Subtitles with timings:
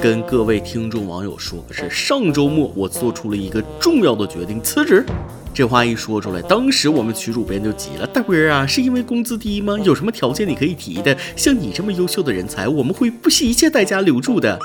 [0.00, 5.04] 跟各位听众网友说个事，上周末我做出了一个重要的决定，辞职。
[5.52, 9.76] 这话一说出来，当时我们曲主编就急了：“大哥啊，是因为工资低吗？
[9.82, 11.16] 有什么条件你可以提的？
[11.34, 14.56] 像你这么优秀的人才，我们会不惜一切代价留住的。”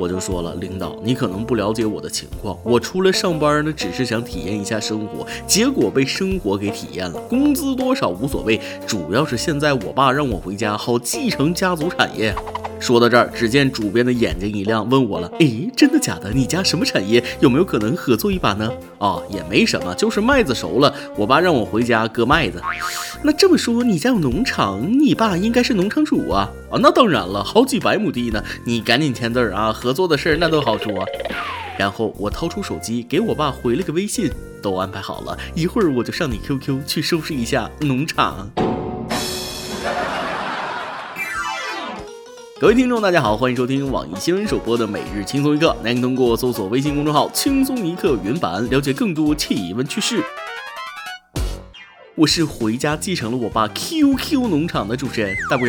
[0.00, 7.20] 我就说了，领导，你可能不了解我的情况，我出来上班呢，只是想体验一下生活，结果被生活给体验了。
[7.28, 12.34] 工资多少无所谓，主要是现在我爸让我回家，好继承家族产业。
[12.80, 16.30] 说到这儿，只见主编的眼睛一亮，问我了：“诶，真的假的？
[16.30, 17.22] 你家什么产业？
[17.40, 22.62] 有没有可能合作一把呢？”啊，也没什么，就是麦子熟了，我爸让我回家割麦子。
[23.22, 26.48] 那这么说，你家有农场，你爸应该是农场主啊？
[26.70, 28.42] 啊，那当然了，好几百亩地呢。
[28.64, 31.04] 你赶紧签字啊，合作的事儿那都好说。
[31.76, 34.30] 然后我掏出手机给我爸回了个微信，
[34.62, 38.50] 都安排好了，一会儿我就上你 QQ 去收拾一下农场。
[42.60, 45.76] 各位听众，大家好，欢迎收听网易新闻首播的每日轻松一刻。
[45.84, 50.20] 您通过搜索微信公众号“轻松一刻”原版了解更多气温趣事。
[52.16, 55.68] 我是回家继承了我爸 QQ 农场的主持人大波。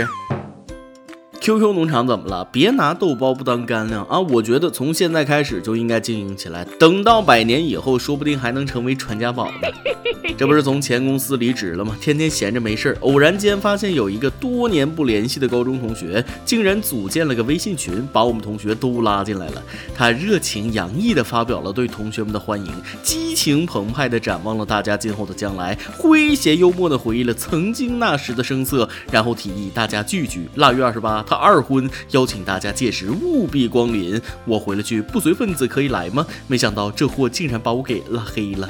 [1.49, 2.47] QQ 农场怎么了？
[2.51, 4.19] 别拿豆包不当干粮啊！
[4.19, 9.67] 我觉得从现在开始就应该经营起来，等到百年以后，说不定还能成为传家宝呢。
[10.37, 11.97] 这不是从前公司离职了吗？
[11.99, 19.63] 天天闲着没事儿，偶然间发现有一个多年不联系的高中同学，竟然组建了个微信群，把我们同学都拉进来了。
[19.95, 31.25] 他热情洋溢地发表了对同学们的欢迎，激情澎湃地展望了大家今后的将来，诙谐幽默地回忆了曾经那时的声色，然后提议大家聚聚腊月二十八。
[31.27, 34.21] 他二婚，邀请大家届时务必光临。
[34.45, 36.27] 我回了句不随分子可以来吗？
[36.47, 38.69] 没想到这货竟然把我给拉黑了。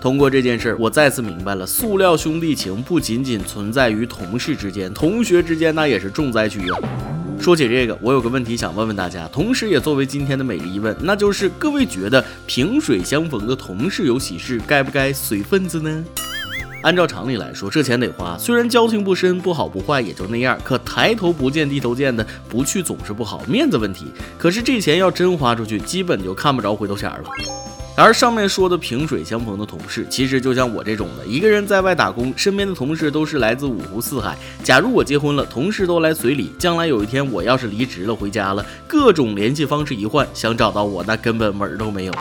[0.00, 6.78] 通过这件事儿，我再次明白了，塑料兄弟情不仅仅存在于同事之间，同学之间那也是重灾区啊。
[7.38, 16.04] 说起这个，我有个问题想问问大家，同时也作为今天的每日一问，那就是各位觉得萍水相逢的同事有喜事，该不该随份子呢？
[16.82, 18.36] 按照常理来说，这钱得花。
[18.38, 24.06] 虽然交情不深，不好不坏也就那样，可抬头不见低头见的，不去总是不好，面子问题。
[24.38, 27.24] 可是这钱要真花出去，基本就看不着回头钱了。
[27.96, 34.34] 而上面说的萍水相逢的同事，其实就像我这种的，一个人在外打工，身边的同事都是来自五湖四海。
[34.62, 42.12] 假如我结婚了，同事都来随礼，将来有一天我要是离职了回家了，各种联系方式一换，想找到我那根本门儿都没有。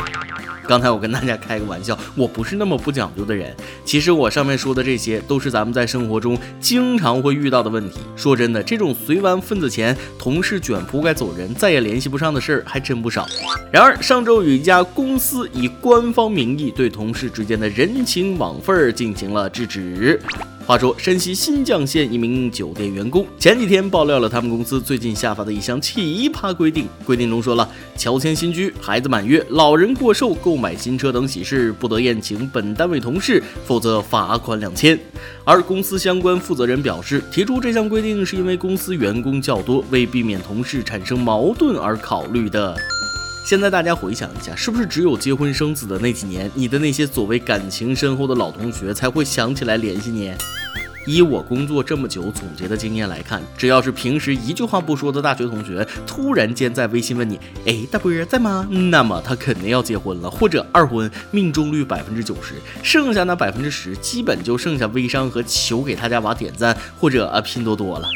[0.69, 3.55] 刚才我跟大家开个玩笑，我不是那么不讲究的人。
[3.83, 7.97] 其实我上面说的这些，都是咱们在生活中经常会遇到的问题。
[8.15, 13.27] 说真的，这种随完份子钱，同事卷铺盖走人，再也联系不上的事儿还真不少。
[13.71, 20.21] 然而上周有一家公司以官方名义对同事之间的人情往份儿进行了制止。
[20.69, 26.87] 话说，山西新绛县一名酒店员工前几天爆料了他们公司最近下发的一项奇葩规定。
[27.03, 34.95] 规定中说了，乔迁新居、孩子满月、老人过寿、购买新车等喜事不得宴请本单位同事，否则罚款两千。
[35.43, 42.77] 而公司相关负责人表示，提出这项规定是因为公司员工较多，为避免同事产生矛盾而考虑的。
[43.45, 50.31] 现在大家回想一下，是不是只有结婚生子的那几年，你的那些所谓感情深厚的老同学才会想起来联系你？
[51.07, 68.07] 以我工作这么久总结的经验来看，只要是平时一句话不说的大学同学，突然间在微信问你：“哎，大波在吗？”那么他肯定要结婚了，或者二婚，命中率百分之九十，剩下那百分之十，基本就剩下微商和求给他家娃点赞，或者啊拼多多了。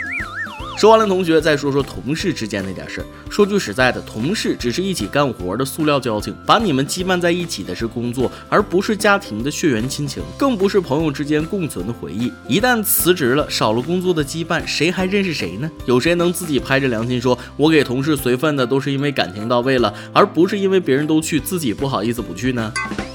[0.75, 3.05] 说完了同学，再说说同事之间那点事儿。
[3.29, 12.31] 说句实在的，同事只是一起干活的塑料交情，把你们羁绊在一起的是工作，而不是家庭的血缘亲情，更不是朋友之间共存的回忆。
[12.47, 15.71] 一旦辞职了，少了工作的羁绊，谁还认识谁呢？
[15.85, 22.73] 有谁能自己拍着良心说，我给同事随份的都是因为感情到位了，而不是因为别人都去，自己不好意思不去呢？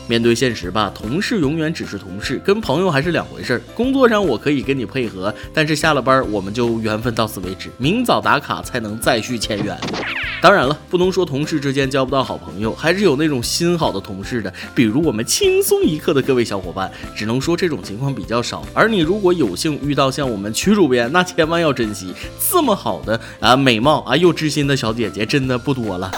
[0.09, 3.61] 面对现实吧，同事永远只是同事，跟朋友还是两回事儿。
[3.75, 9.79] 工作上我可以跟你配合，但是下了班我们就缘分到此为止，明早打卡才能再续前缘。
[10.41, 16.91] 当然了，不能说同事之间交不到好朋友，还是有那种心好的同事的，比如我们轻松一刻的各位小伙伴。
[17.15, 22.15] 只能说这种情况比较少，而你如果有幸遇到像我们曲主编，那千万要珍惜，
[22.51, 26.11] 这么好的啊美貌啊又知心的小姐姐真的不多了。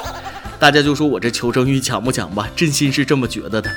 [0.60, 2.46] 大家就说我这求生欲强不强吧？
[2.54, 3.70] 真心是这么觉得的。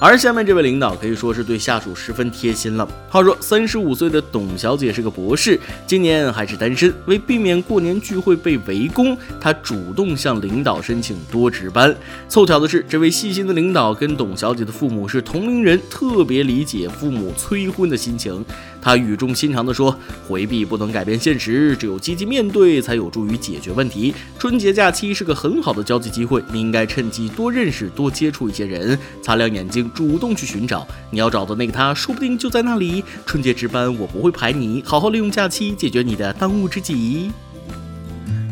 [0.00, 2.86] 而下面这位领导可以说是对下属十分贴心了。
[3.08, 6.92] 话说，三十五岁的董小姐是个博士，今年还是单身。
[7.06, 11.94] 为避免过年聚会被围攻，她主动向领导申请多值班。
[12.28, 18.44] 凑巧的是，这位细心的领导跟董小姐的父母是同龄人，特别理解父母催婚的心情。
[18.84, 19.98] 他语重心长地说
[20.28, 24.14] ：“回避不能改变现实，只有积极面对才有助于解决问题。
[24.38, 33.02] 春节假期是个很好的交际机会，你应该趁机多认识、多接触一些人，擦亮眼睛，主动去寻找你要找的那个他，说不定就在那里。
[33.24, 37.30] 春节值班我不会排你，好好利用假期解决你的当务之急。”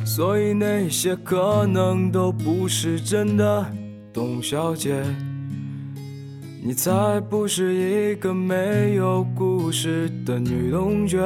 [0.03, 3.71] 所以那些可能都不是真的，
[4.13, 5.05] 董小姐。
[6.65, 11.21] 你才不是一个没有故事的女同学。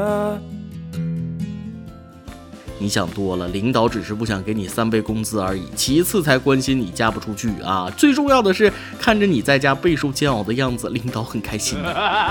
[2.78, 7.92] 你想多了，领导只是不想给你三倍工资而已，其次才关心你嫁不出去啊。
[7.98, 11.78] 最重要的是，看着你在家备受煎熬的样子，领导很开心。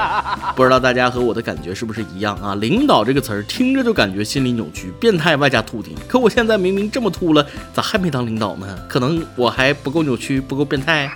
[0.55, 2.55] 不知道大家和我的感觉是不是一样啊？
[2.55, 5.93] 领导这个词儿听着就感觉心理扭曲、变态外加秃顶。
[6.07, 8.79] 可我现在明明这么秃了，咋还没当领导呢？
[8.89, 11.07] 可能我还不够扭曲，不够变态。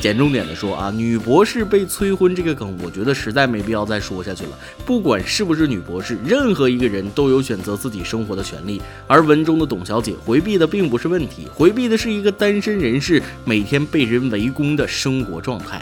[0.00, 4.50] 简重点的说啊，女博士被催婚这个梗，我觉得实在没必要再说下去了。
[4.86, 8.80] 不管是不是女博士，任何一个人都有选择自己生活的权利。
[9.06, 15.80] 而文中的董小姐回避的并不是问题，回避的是一个单身人士每天被人围攻的生活状态。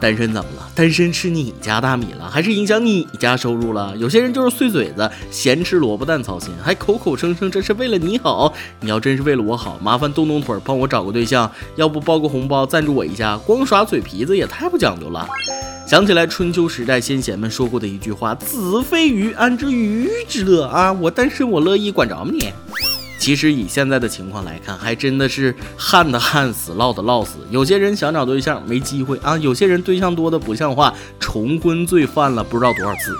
[0.00, 0.68] 单身怎么了？
[0.74, 3.94] 单身吃你家大米了，还是影响你家收入了？
[3.98, 8.52] 有些人就是碎嘴子，咸吃萝卜淡操心，还口口声声这是为了你好。
[8.80, 13.36] 你要真是为了我好，麻烦动动腿帮我找个对象，要不包个红包赞助我一下。
[13.38, 15.28] 光耍嘴皮子也太不讲究了。
[15.86, 20.92] 想起来春秋时代先贤们说过的一句话：“子非鱼，安知鱼之乐啊？
[20.92, 22.52] 我单身我乐意，管着吗你？”
[23.20, 27.36] 其实以现在的情况来看，还真的是旱的旱死，涝的涝死。
[27.50, 33.14] 有些人想找对象没机会啊，有些人对象多的不像话，重婚罪犯了不知道多少次。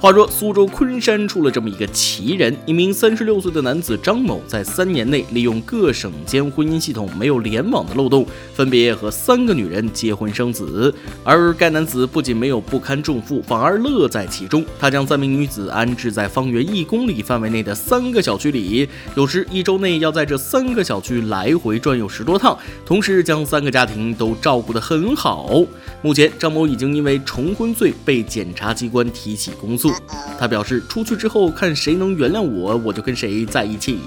[0.00, 8.24] 话说苏州昆山出了这么一个奇人，一名三十六岁的男子张某，在三年内利用各省间婚姻系统没有联网的漏洞，
[8.54, 10.94] 分别和三个女人结婚生子。
[11.24, 14.64] 而该男子不仅没有不堪重负，反而乐在其中。
[14.78, 22.56] 他将三名女子安置在方圆一公里范围内的三个小区里，有时一周内要在这三个小区来回转悠十多趟，
[22.86, 25.60] 同时将三个家庭都照顾得很好。
[26.00, 29.90] 目前，张某已经因为重婚罪被检察机关提起公诉。
[30.38, 33.98] 他表示，出去之后看谁能原谅我，我就跟谁在一起。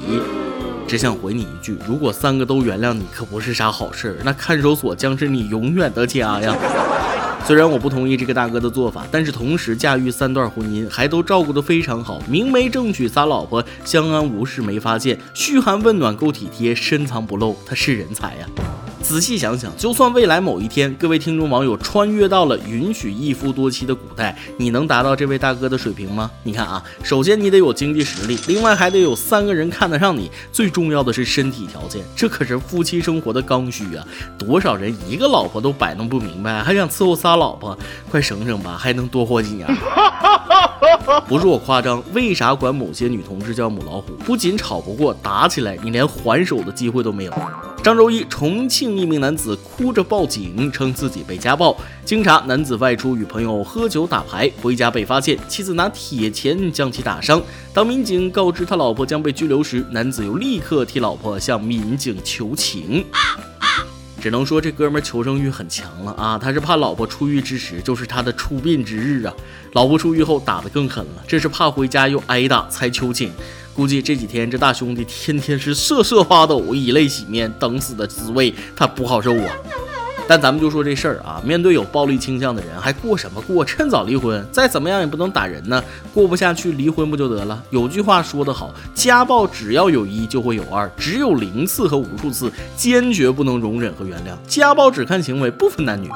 [0.88, 4.18] 只想回你一句，如果三个都原谅你，可不是啥好事。
[4.24, 6.56] 那看守所将是你永远的家呀。
[7.46, 18.48] 虽然我不同意这个大哥的做法，但是同时驾驭三段婚姻，还都照顾得非常好，明媒正娶仨老婆，相安无事没发现，嘘寒问暖够体贴，深藏不露，他是人才呀。
[19.02, 26.32] 仔细想想，就算未来某一天，各位听众网友穿越到了允许一夫多妻的古代，你能达到这位大哥的水平吗？
[26.44, 34.06] 你看啊，首先你得有经济实力，另外还得有三个人看得上你，最重要的是身体条件，这可是夫妻生活的刚需啊！
[34.38, 37.78] 多少人一个老婆都摆弄不明白，还想伺候仨老婆，
[38.10, 39.68] 快省省吧，还能多活几年。
[41.28, 44.14] 不是我夸张，为啥管某些女同志叫母老虎？
[44.26, 47.34] 不仅吵不过，打起来你连还手的机会都没有。
[47.84, 51.76] 上周一，重庆一名男子哭着报警，称自己被家暴。
[52.04, 57.42] 经查，男子外出与朋友喝酒打牌，回家被发现，妻子拿铁钳将其打伤。
[57.74, 63.06] 当民警告知他老婆将被拘留时，男子又立刻替老婆向民警求情。
[64.22, 66.38] 只能说这哥们求生欲很强了啊！
[66.38, 69.34] 他是怕老婆出狱之时就是他的出殡之日啊！
[69.74, 73.32] 老婆出狱后打得更狠了，这是怕回家又挨打才求情。
[73.74, 79.56] 估计这几天这大兄弟天天是瑟瑟发抖，以泪洗面，等死的滋味他不好受啊！
[80.32, 83.66] 但咱们就说这事儿啊，面对有暴力倾向的人，还过什么过？
[83.66, 85.84] 趁早离婚，再怎么样也不能打人呢。
[86.14, 87.62] 过不下去离婚不就得了？
[87.70, 94.30] 有句话说得好，家暴只要有一就会有二，只有零次和无数次，坚决不能容忍和原谅。
[94.48, 96.10] 家暴只看行为，不分男女。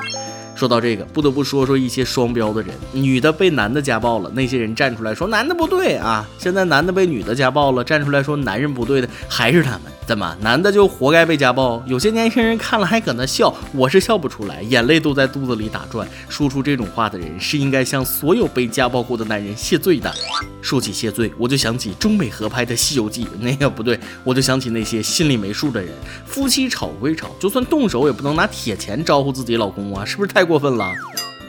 [0.55, 6.25] 说到这个，不得不说说一些双标的人，女的被男的家暴了，那些人站出来说男的不对啊。
[6.37, 9.81] 现在男的被女的家暴了，站出来说男人不对的还是他们。
[10.05, 11.83] 怎么男的就活该被家暴？
[11.87, 16.07] 有些年轻人看了还搁那笑，我是笑不出来，眼泪都在肚子里打转。
[16.29, 20.13] 说出这种话的人是应该向所有被家暴过的男人谢罪的。
[20.61, 25.91] 说起谢罪，我就想起中美合拍的《西游记》， 那个不对，我就想起那些心里没数的人。
[26.25, 30.93] 夫妻吵归吵，就算动手也不能拿铁钳招呼自己老公啊，是不是太过分了？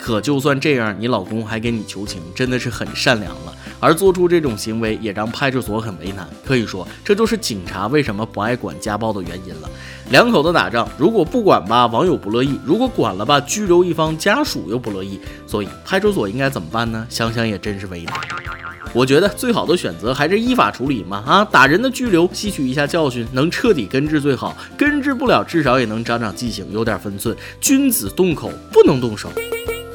[0.00, 3.52] 可就算这样，你老公还给你求情，真的是很善良了。
[3.80, 6.26] 而做出这种行为，也让派出所很为难。
[6.44, 9.68] 可以说，这就是警察为什么不爱管家暴的原因了。
[10.10, 15.20] 两口子打仗，如果不管吧，网友不乐意；如果管了吧，拘留一方家属又不乐意。
[15.46, 17.04] 所以，派出所应该怎么办呢？
[17.10, 18.14] 想想也真是为难。
[18.96, 21.22] 我觉得最好的选择还是依法处理嘛。
[21.26, 24.56] 啊，打人的拘留，吸取一下教训，能彻底根治最好。
[24.74, 27.36] 根治不了，至少也能长长记性，有点分寸。
[27.60, 29.30] 君子动口不能动手。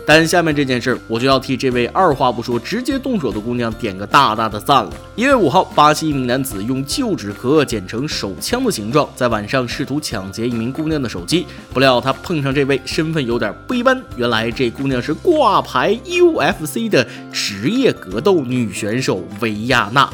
[0.05, 4.91] 但下面这件事，我就要替这位二话不说直接动手的姑娘点个大大的赞了。
[5.15, 20.09] 一月五号，巴西一名男子用旧纸壳剪成手枪的形状，在晚上试图抢劫一名姑娘的手机，不料他碰上这位身份有点不一般，原来这姑娘是挂牌 UFC 的职业格斗女选手维亚娜。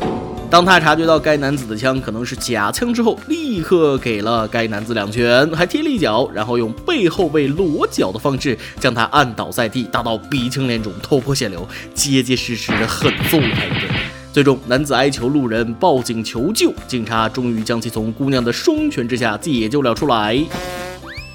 [0.50, 13.89] 当他察觉到该男子的枪可能是假枪之后，立刻给了该男子两拳，还踢了一脚，然后用背后背裸脚的方式将他按倒在地，打到鼻青脸肿、头破血流，结结实实的狠揍了他一顿。
[14.32, 20.42] 最终，男子哀求路人报警求救，警察终于将其从姑娘的双拳之下解救了出来。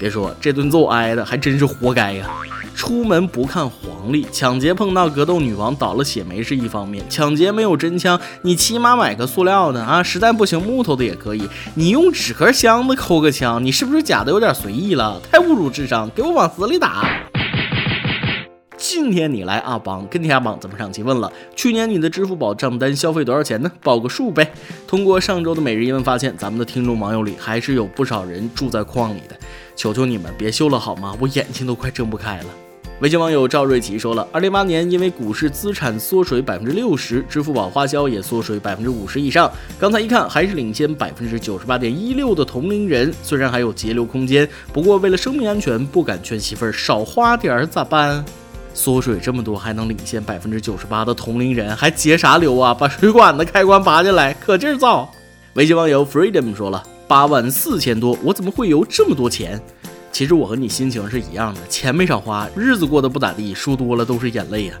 [0.03, 2.29] 别说这顿揍挨的还真是活该呀！
[2.75, 11.47] 出门不看黄历，抢劫碰到格斗女王倒了血霉是一方面，抢劫没有真枪，你起码买个塑料的啊，实在不行木头的也可以。
[11.75, 15.21] 你用纸壳箱子抠个枪，你是不是假的有点随意了？
[15.31, 17.07] 太侮辱智商，给我往死里打！
[18.75, 23.71] 今天你来阿邦跟天涯榜，咱们上期问了，去年你的支付宝账单消费多少钱呢？
[23.81, 24.51] 报个数呗。
[24.85, 29.37] 通过上周的每日一问发现，咱们的听众网友里还是有不少人住在矿里的，
[29.75, 31.15] 求求你们别修了好吗？
[31.19, 32.45] 我眼睛都快睁不开了。
[32.99, 39.51] 微信网友赵瑞奇说了，二零八年因为股市资产缩水百分之六十，支付宝花销也缩水百分之五十以上。
[39.77, 48.23] 刚才一看，还是领先百分之九十八点一六的同龄人，虽然还有节流空间，不过为了生命安全，不敢劝媳妇儿少花点儿，咋办？
[48.73, 52.73] 缩水这么多还能领先百分之九十八的同龄人，还节啥流啊？
[52.73, 55.11] 把水管的开关拔下来，可劲儿造。
[55.55, 59.61] 微信网友 Freedom 说了，八万四千多，我怎么会有这么多钱？
[60.11, 64.75] 其实我和你心情是一样的，钱没少花，日子过得不咋地，输多了都是眼泪呀。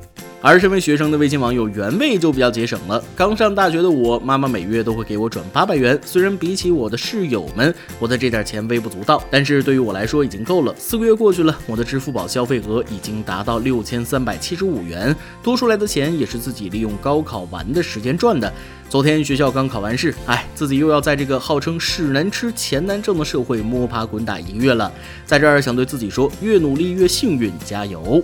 [0.45, 3.01] 而身为学生的微信网友原味就比较节省了。
[3.15, 5.97] 刚上大学的我，妈妈每月都会给我转八百元。
[6.03, 10.75] 虽然比起我的室友们，我的这点钱微不足道，但是对于我来说已经够了。
[10.77, 18.51] 四个月过去了，我的支付宝消费额已经达到六千三百七十五元，多出来的钱也是自己利用高考完的时间赚的。
[18.89, 24.91] 昨天学校刚考完试，哎，自己又要在这个号称屎难吃钱难挣的社会摸爬滚打一个月了。
[25.25, 28.21] 在这儿想对自己说，越努力越幸运，加油！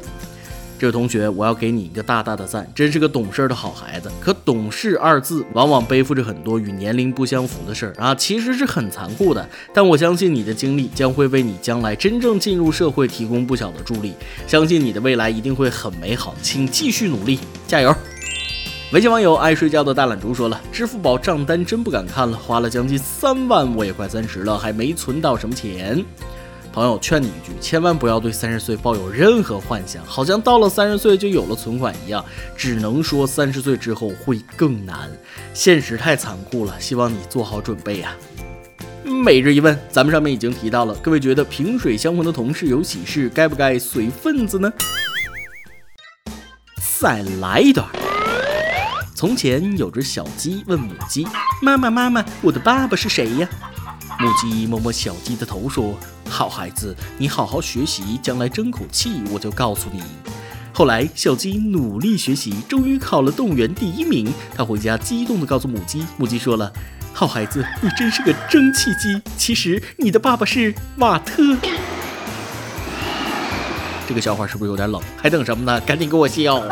[0.80, 4.10] 这位同学，我要给你一个大大的赞，真是个懂事的好孩子。
[4.22, 9.46] 可懂事二字往往背负着很多与年龄不相符的事儿啊，其实是很残酷的。
[9.74, 14.14] 但我相信你的经历将会为你将来真正进入社会提供不小的助力，
[14.48, 17.94] 相信你的未来一定会很美好，请继续努力，加油！
[18.94, 26.04] 微信网友爱睡觉的大懒猪说了：“支付宝账单真不敢看了，花了将近三万，我也快三十了，还没存到什么钱。”
[26.72, 32.24] 朋友劝你一句，千万不要对三十岁抱有任何幻想，好像到了三十岁就有了存款一样。
[32.56, 35.10] 只能说三十岁之后会更难，
[35.54, 36.80] 现实太残酷了。
[36.80, 38.16] 希望你做好准备呀。
[39.04, 44.72] 每日一问，咱们上面已经提到了，各位觉得萍水相逢的同事有喜事，该不该随份子呢？
[47.00, 47.88] 再来一段。
[49.16, 51.28] 从前有只小鸡问母鸡
[51.62, 53.50] ：“妈妈，妈妈，我的爸爸是谁呀？”
[54.20, 55.98] 母鸡摸摸小鸡的头说
[56.30, 60.04] ：“好孩子，你好好学习，将来争口气，我就告诉你。”
[60.72, 64.32] 后来，小鸡努力学习，终于考了动物园第一名。
[64.56, 66.72] 他回家激动地告诉母鸡：“母鸡说了，
[67.14, 69.22] 好孩子，你真是个蒸汽鸡。
[69.36, 71.58] 其实你的爸爸是瓦特。”
[74.08, 75.02] 这个笑话是不是有点冷？
[75.18, 75.82] 还等什么呢？
[75.82, 76.64] 赶紧给我笑！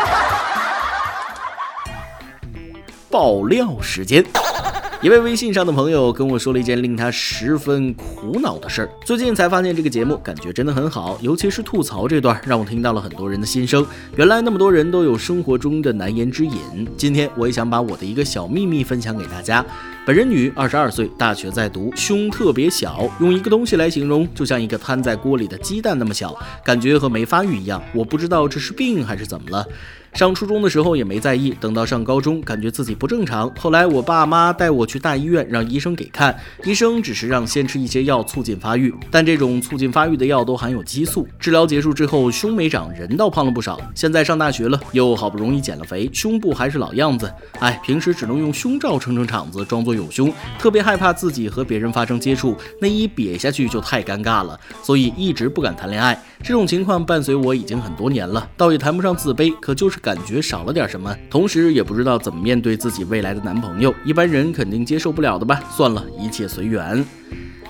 [3.11, 4.23] 爆料时间，
[4.99, 8.89] 一位微信上的朋友跟我说了一件令他十分苦恼的事儿。
[9.05, 13.85] 最近才发现这个节目感觉真的很好，尤其是吐槽这段，让我听到了很多人的心声。
[14.15, 16.87] 原来那么多人都有生活中的难言之隐。
[16.97, 19.63] 今天我也想把我的一个小秘密分享给大家。
[20.03, 26.35] 本人女，二十二岁，大学在读，胸特别小，用一个东西来形容，就像一个摊在锅里的鸡蛋那么小，
[26.65, 27.79] 感觉和没发育一样。
[27.93, 29.63] 我不知道这是病还是怎么了。
[30.17, 33.53] 上初中的时候也没在意，等到上高中，感觉自己不正常。
[33.55, 36.35] 后来我爸妈带我去大医院，让医生给看。
[36.63, 41.27] 医生只是让先吃一些药促进发育，但这种促进发育的药都含有激素。
[41.39, 43.79] 治疗结束之后，胸没长，人倒胖了不少。
[43.93, 47.31] 现在上大学了，又好不容易减了肥，胸部还是老样子。
[47.59, 50.33] 哎，平时只能用胸罩撑撑场子，装作有胸。
[50.57, 56.19] 特别害怕自己和别人发生接触，内衣瘪下去就太尴尬了，所以一直不敢谈恋爱。
[56.41, 63.93] 这种情况伴随我已经很多年了，倒也谈不上自卑，可就是感觉少了点什么，同时也不知道怎么面对自己未来的男朋友。
[64.05, 65.59] 一般人肯定接受不了的吧？
[65.69, 67.05] 算了，一切随缘。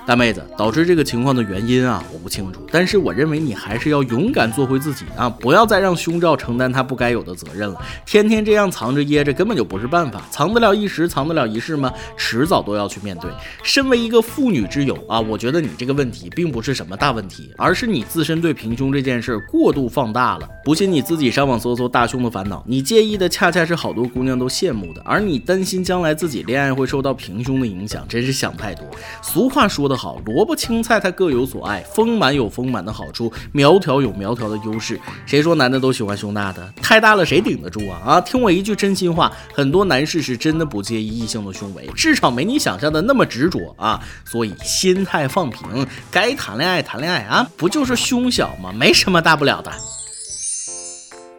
[0.07, 2.65] 大妹子，导致这个情况的原因啊，我不清楚。
[2.71, 7.81] 但是我认为你还是要勇敢做回自己啊，不要再让胸罩承担他不该有的责任了。
[8.05, 10.25] 天天这样藏着掖着，根本就不是办法。
[10.31, 11.91] 藏得了一时，藏得了一世吗？
[12.15, 13.29] 迟早都要去面对。
[13.63, 20.47] 身为一个妇女之友啊，我觉得你这个问题并不是什么大问题，而是你自身对平胸这件事过度放大了。
[20.63, 28.87] 不信你自己上网搜搜大胸的烦恼，你介意的恰恰是好多姑娘都羡慕的，而你担心将来自己恋爱会受到平胸的影响，真是想太多。
[29.21, 35.00] 俗话说好，萝卜青菜它各有所爱，丰满有丰满的好处，苗条有苗条的优势。
[35.25, 36.72] 谁说男的都喜欢胸大的？
[36.82, 38.00] 太大了谁顶得住啊？
[38.06, 44.00] 啊，听我一句真心话，很多男士是真的不介意异性的胸围，至少没你想象的那么执着啊。
[44.24, 48.72] 所以心态放平，该谈恋爱谈恋爱啊，不就是胸小吗？
[48.72, 49.72] 没什么大不了的。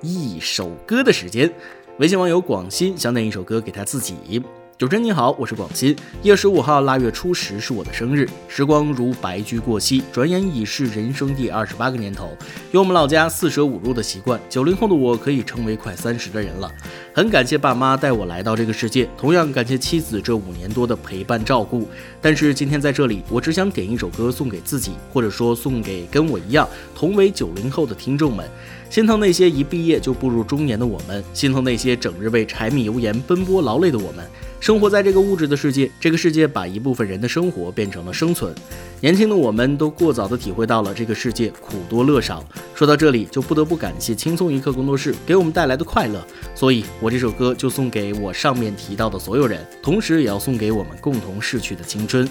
[0.02, 1.52] 一首歌的时间，
[1.98, 4.42] 微信网友广新想点一首歌给他自己。
[4.78, 5.90] 主持人你好，我是广新。
[6.22, 12.30] 一月十五号腊月初十是我的生日，时光如白驹过隙，转眼已是人生第二十八个年头。
[12.70, 16.72] 有我们老家四舍五入的习惯，九零后的我可以称为快三十的人了。
[17.12, 21.88] 很感谢爸妈带我来到这个世界，同样感谢妻子这五年多的陪伴照顾。
[22.22, 28.48] 但是今天在这里，我只想点一首歌送给自己，或者说送给跟我一样同为九零后的听众们。
[28.90, 34.24] 心疼那些一毕业就步入中年的我们，心疼那些整日为柴米油盐奔波劳累的我们。
[34.60, 38.52] 生活在这个物质的世界，这个世界把一部分人的生活变成了生存。
[39.00, 42.42] 年轻的我们都过早的体会到了这个世界苦多乐少。
[42.74, 46.26] 说到这里，就不得不感谢轻松一刻工作室给我们带来的快乐。
[46.54, 52.28] 所以，我这首歌就送给我上面提到的所有人，同时也要送给我们共同逝去的青春。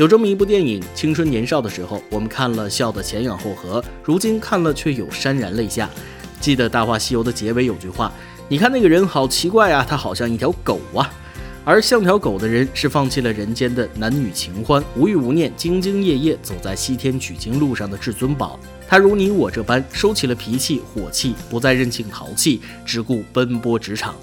[0.00, 5.90] 有这么一部电影，青春年少的时候，我们看了笑得前仰后合，如今看了却有潸然泪下。
[6.40, 8.10] 记得《大话西游》的结尾有句话
[8.48, 11.12] ：“你看那个人好奇怪啊，他好像一条狗啊。”
[11.66, 18.58] 而像条狗的人是放弃了人间的男女情欢，无欲无念，兢兢业业走在西天取经路上的至尊宝。
[18.88, 24.14] 他如你我这般收起了脾气火气，不再任性淘气，只顾奔波职场。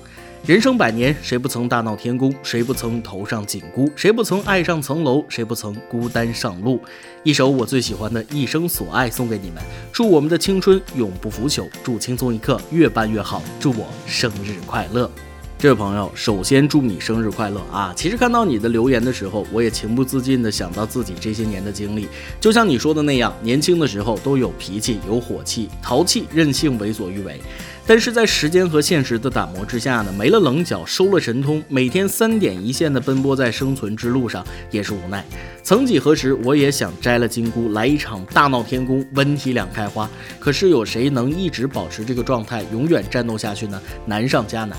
[0.48, 2.34] 人生百年，谁不曾大闹天宫？
[2.42, 3.92] 谁不曾头上紧箍？
[3.98, 5.22] 谁不曾爱上层楼？
[5.28, 6.80] 谁不曾孤单上路？
[7.22, 9.62] 一首我最喜欢的《一生所爱》送给你们，
[9.92, 15.12] 祝我们的青春永不腐朽，祝轻松一刻越办越好，祝我生日快乐！
[15.60, 17.92] 这位朋友，首先祝你生日快乐啊！
[17.94, 22.08] 其实看到你的留言的时候，我也情不自禁的想到自己这些年的经历，
[22.40, 27.42] 就像你说的那样，年轻的时候都有脾气、有火气、淘气、任性、为所欲为，
[27.88, 35.24] 但是在时间和现实的打磨之下呢，没了棱角，收了神通，每天三点一线的奔波在生存之路上，也是无奈。
[35.64, 40.10] 曾几何时，我也想摘了金箍，来一场大闹天宫，温体两开花。
[40.38, 43.82] 可是有谁能一直保持这个状态，永远战斗下去呢？
[44.06, 44.78] 难上加难。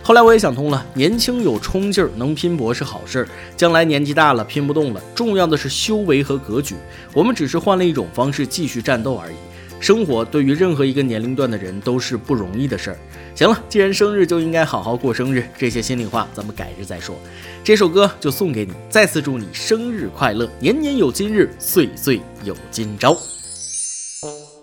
[0.00, 3.28] 后来我也想通了，年轻有冲劲儿，能拼搏是好事儿。
[3.56, 6.76] 将来年纪大了，拼不动了，重要的是修为和格局。
[7.12, 9.34] 我们只是换了一种方式继续战斗而已。
[9.84, 12.96] 生活对于任何一个年龄段的人都是不容易的事儿。
[13.34, 17.14] 行了，既然生日就应该好好过生日，这些心里话咱们改日再说。
[17.62, 23.14] 这首歌就送给你，再次祝你生日快乐，年年有今日，岁岁有今朝。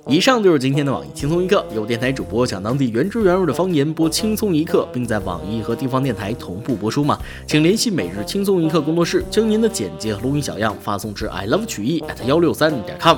[0.07, 7.19] 以上就是今天的网易轻松一刻，有电台主播讲当地原汁原味的方言播轻松一刻，并在网易和地方电台同步播出吗？
[7.45, 13.17] 请联系每日轻松一刻工作室，将您的简介和录音小样发送至 i love 曲艺 at 幺六三点 com。